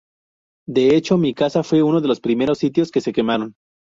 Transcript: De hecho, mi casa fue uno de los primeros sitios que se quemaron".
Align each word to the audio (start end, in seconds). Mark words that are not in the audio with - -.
De 0.67 0.95
hecho, 0.95 1.19
mi 1.19 1.35
casa 1.35 1.61
fue 1.61 1.83
uno 1.83 2.01
de 2.01 2.07
los 2.07 2.19
primeros 2.19 2.57
sitios 2.57 2.89
que 2.89 3.01
se 3.01 3.13
quemaron". 3.13 3.53